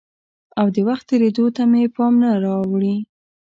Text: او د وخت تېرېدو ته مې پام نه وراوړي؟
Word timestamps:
او 0.59 0.67
د 0.75 0.77
وخت 0.87 1.05
تېرېدو 1.11 1.45
ته 1.55 1.63
مې 1.71 1.83
پام 1.95 2.13
نه 2.21 2.29
وراوړي؟ 2.35 2.95